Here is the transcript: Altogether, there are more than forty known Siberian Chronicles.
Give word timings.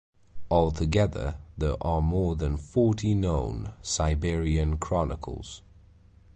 Altogether, 0.49 1.35
there 1.55 1.75
are 1.79 2.01
more 2.01 2.35
than 2.35 2.57
forty 2.57 3.13
known 3.13 3.71
Siberian 3.83 4.79
Chronicles. 4.79 5.61